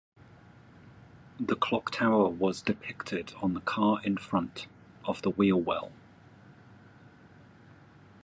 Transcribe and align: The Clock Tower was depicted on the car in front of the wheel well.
The 1.39 1.55
Clock 1.55 1.91
Tower 1.91 2.27
was 2.27 2.63
depicted 2.63 3.33
on 3.39 3.53
the 3.53 3.61
car 3.61 4.01
in 4.03 4.17
front 4.17 4.65
of 5.05 5.21
the 5.21 5.29
wheel 5.29 5.61
well. 5.61 5.91